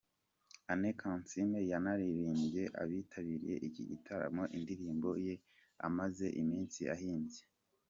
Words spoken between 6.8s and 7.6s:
ahimbye.